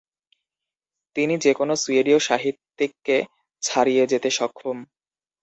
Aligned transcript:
তিনি 1.15 1.33
যেকোন 1.37 1.69
সুয়েডীয় 1.75 2.19
সাহিত্যিককে 2.19 3.17
ছাড়িয়ে 3.63 4.03
যেতে 4.07 4.29
সক্ষম। 4.31 4.77